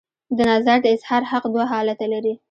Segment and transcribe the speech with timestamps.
[0.37, 2.33] د نظر د اظهار حق دوه حالته لري.